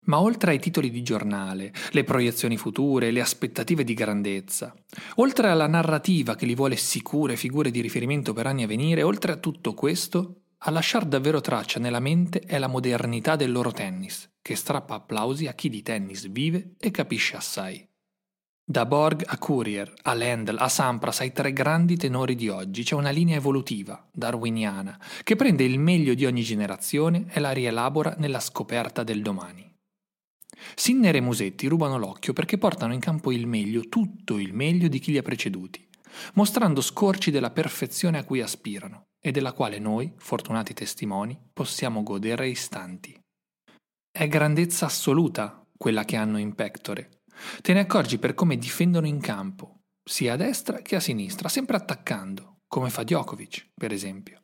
Ma 0.04 0.20
oltre 0.20 0.50
ai 0.50 0.58
titoli 0.58 0.90
di 0.90 1.02
giornale, 1.02 1.72
le 1.92 2.04
proiezioni 2.04 2.58
future, 2.58 3.10
le 3.10 3.20
aspettative 3.22 3.84
di 3.84 3.94
grandezza, 3.94 4.74
oltre 5.14 5.48
alla 5.48 5.66
narrativa 5.66 6.34
che 6.34 6.44
li 6.44 6.54
vuole 6.54 6.76
sicure 6.76 7.36
figure 7.36 7.70
di 7.70 7.80
riferimento 7.80 8.34
per 8.34 8.46
anni 8.46 8.64
a 8.64 8.66
venire, 8.66 9.02
oltre 9.02 9.32
a 9.32 9.36
tutto 9.36 9.72
questo, 9.72 10.42
a 10.64 10.70
lasciar 10.70 11.06
davvero 11.06 11.40
traccia 11.40 11.80
nella 11.80 12.00
mente 12.00 12.40
è 12.40 12.58
la 12.58 12.66
modernità 12.66 13.34
del 13.36 13.50
loro 13.50 13.72
tennis, 13.72 14.31
che 14.42 14.56
strappa 14.56 14.96
applausi 14.96 15.46
a 15.46 15.54
chi 15.54 15.68
di 15.68 15.82
tennis 15.82 16.28
vive 16.28 16.74
e 16.78 16.90
capisce 16.90 17.36
assai. 17.36 17.88
Da 18.64 18.86
Borg 18.86 19.24
a 19.26 19.38
Courier, 19.38 19.92
a 20.02 20.14
Lendl, 20.14 20.56
a 20.58 20.68
Sampras, 20.68 21.20
ai 21.20 21.32
tre 21.32 21.52
grandi 21.52 21.96
tenori 21.96 22.34
di 22.34 22.48
oggi 22.48 22.84
c'è 22.84 22.94
una 22.94 23.10
linea 23.10 23.36
evolutiva, 23.36 24.08
darwiniana, 24.12 24.98
che 25.24 25.36
prende 25.36 25.64
il 25.64 25.78
meglio 25.78 26.14
di 26.14 26.26
ogni 26.26 26.42
generazione 26.42 27.26
e 27.30 27.40
la 27.40 27.50
rielabora 27.52 28.14
nella 28.18 28.40
scoperta 28.40 29.02
del 29.02 29.20
domani. 29.20 29.68
Sinner 30.74 31.16
e 31.16 31.20
Musetti 31.20 31.66
rubano 31.66 31.98
l'occhio 31.98 32.32
perché 32.32 32.56
portano 32.56 32.94
in 32.94 33.00
campo 33.00 33.32
il 33.32 33.46
meglio, 33.46 33.88
tutto 33.88 34.38
il 34.38 34.52
meglio 34.52 34.88
di 34.88 35.00
chi 35.00 35.10
li 35.10 35.18
ha 35.18 35.22
preceduti, 35.22 35.86
mostrando 36.34 36.80
scorci 36.80 37.30
della 37.30 37.50
perfezione 37.50 38.18
a 38.18 38.24
cui 38.24 38.40
aspirano 38.40 39.06
e 39.20 39.32
della 39.32 39.52
quale 39.52 39.78
noi, 39.78 40.12
fortunati 40.16 40.72
testimoni, 40.72 41.38
possiamo 41.52 42.02
godere 42.02 42.48
istanti. 42.48 43.21
È 44.14 44.28
grandezza 44.28 44.84
assoluta 44.84 45.66
quella 45.74 46.04
che 46.04 46.16
hanno 46.16 46.36
in 46.38 46.54
pectore. 46.54 47.22
Te 47.62 47.72
ne 47.72 47.80
accorgi 47.80 48.18
per 48.18 48.34
come 48.34 48.58
difendono 48.58 49.06
in 49.06 49.18
campo, 49.20 49.84
sia 50.04 50.34
a 50.34 50.36
destra 50.36 50.82
che 50.82 50.96
a 50.96 51.00
sinistra, 51.00 51.48
sempre 51.48 51.78
attaccando, 51.78 52.58
come 52.68 52.90
fa 52.90 53.04
Djokovic, 53.04 53.70
per 53.74 53.90
esempio. 53.90 54.42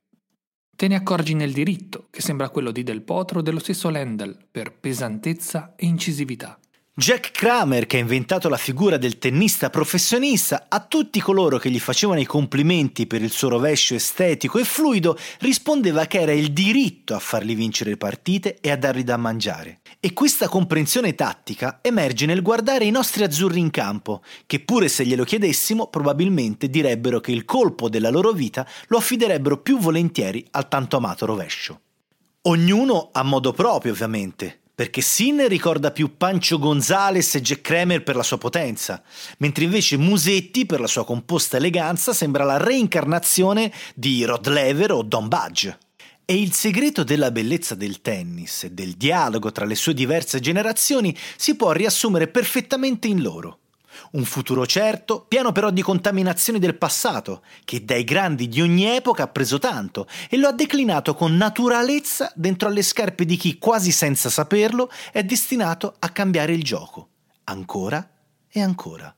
Te 0.75 0.88
ne 0.88 0.94
accorgi 0.94 1.34
nel 1.34 1.52
diritto, 1.52 2.06
che 2.08 2.22
sembra 2.22 2.48
quello 2.48 2.70
di 2.70 2.82
Del 2.82 3.02
Potro 3.02 3.40
o 3.40 3.42
dello 3.42 3.58
stesso 3.58 3.90
Lendl, 3.90 4.48
per 4.50 4.72
pesantezza 4.72 5.75
e 5.76 5.84
incisività. 5.84 6.58
Jack 6.99 7.31
Kramer, 7.31 7.87
che 7.87 7.97
ha 7.97 8.00
inventato 8.00 8.49
la 8.49 8.57
figura 8.57 8.97
del 8.97 9.19
tennista 9.19 9.71
professionista, 9.71 10.67
a 10.69 10.81
tutti 10.81 11.21
coloro 11.21 11.57
che 11.57 11.71
gli 11.71 11.78
facevano 11.78 12.19
i 12.19 12.25
complimenti 12.25 13.07
per 13.07 13.23
il 13.23 13.31
suo 13.31 13.50
rovescio 13.50 13.95
estetico 13.95 14.59
e 14.59 14.64
fluido, 14.64 15.17
rispondeva 15.38 16.07
che 16.07 16.19
era 16.19 16.33
il 16.33 16.52
diritto 16.52 17.14
a 17.14 17.21
fargli 17.21 17.55
vincere 17.55 17.90
le 17.90 17.99
partite 17.99 18.59
e 18.61 18.73
a 18.73 18.76
dargli 18.76 19.05
da 19.05 19.17
mangiare. 19.17 19.78
E 20.00 20.12
questa 20.12 20.49
comprensione 20.49 21.14
tattica 21.14 21.78
emerge 21.83 22.26
nel 22.26 22.43
guardare 22.43 22.85
i 22.85 22.90
nostri 22.90 23.23
azzurri 23.23 23.61
in 23.61 23.71
campo, 23.71 24.21
che 24.45 24.59
pure 24.59 24.88
se 24.88 25.07
glielo 25.07 25.23
chiedessimo 25.23 25.87
probabilmente 25.87 26.69
direbbero 26.69 27.21
che 27.21 27.31
il 27.31 27.45
colpo 27.45 27.88
della 27.88 28.11
loro 28.11 28.33
vita 28.33 28.67
lo 28.88 28.99
affiderebbero 28.99 29.59
più 29.59 29.78
volentieri 29.78 30.45
al 30.50 30.67
tanto 30.67 30.97
amato 30.97 31.26
rovescio. 31.26 31.81
Ognuno 32.42 33.11
a 33.12 33.22
modo 33.22 33.53
proprio, 33.53 33.92
ovviamente, 33.92 34.62
perché 34.79 35.01
Sinner 35.01 35.49
ricorda 35.49 35.91
più 35.91 36.17
Pancho 36.17 36.57
Gonzales 36.57 37.35
e 37.35 37.43
Jack 37.43 37.62
Kramer 37.62 38.05
per 38.05 38.14
la 38.14 38.23
sua 38.23 38.38
potenza, 38.38 39.03
mentre 39.38 39.64
invece 39.64 39.97
Musetti 39.97 40.67
per 40.67 40.79
la 40.79 40.87
sua 40.87 41.05
composta 41.05 41.57
eleganza 41.57 42.12
sembra 42.12 42.45
la 42.45 42.59
reincarnazione 42.59 43.73
di 43.97 44.23
Rod 44.23 44.47
Lever 44.47 44.93
o 44.93 45.03
Don 45.03 45.27
Budge. 45.27 45.77
E 46.25 46.41
il 46.41 46.53
segreto 46.53 47.03
della 47.03 47.33
bellezza 47.33 47.75
del 47.75 48.01
tennis 48.03 48.62
e 48.62 48.71
del 48.71 48.93
dialogo 48.93 49.51
tra 49.51 49.64
le 49.64 49.75
sue 49.75 49.95
diverse 49.95 50.38
generazioni 50.38 51.12
si 51.37 51.57
può 51.57 51.73
riassumere 51.73 52.29
perfettamente 52.29 53.09
in 53.09 53.21
loro. 53.21 53.59
Un 54.12 54.24
futuro 54.24 54.66
certo, 54.66 55.24
pieno 55.26 55.52
però 55.52 55.70
di 55.70 55.82
contaminazioni 55.82 56.58
del 56.58 56.76
passato, 56.76 57.42
che 57.64 57.84
dai 57.84 58.04
grandi 58.04 58.48
di 58.48 58.61
ogni 58.61 58.87
epoca 58.87 59.24
ha 59.24 59.28
preso 59.28 59.58
tanto 59.58 60.06
e 60.28 60.37
lo 60.37 60.48
ha 60.48 60.52
declinato 60.52 61.14
con 61.14 61.37
naturalezza 61.37 62.32
dentro 62.34 62.68
alle 62.68 62.82
scarpe 62.82 63.24
di 63.24 63.37
chi, 63.37 63.58
quasi 63.58 63.90
senza 63.90 64.30
saperlo, 64.30 64.90
è 65.12 65.22
destinato 65.24 65.94
a 65.98 66.08
cambiare 66.11 66.52
il 66.52 66.62
gioco. 66.62 67.08
Ancora 67.44 68.08
e 68.48 68.61
ancora. 68.61 69.17